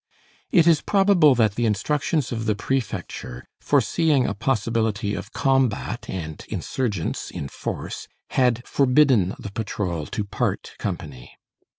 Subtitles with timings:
[0.51, 6.43] It is probable that the instructions of the prefecture, foreseeing a possibility of combat and
[6.49, 11.37] insurgents in force, had forbidden the patrol to part company.